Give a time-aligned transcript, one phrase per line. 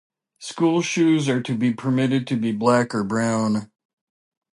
[0.39, 3.71] School shoes are to be permitted to be black or brown.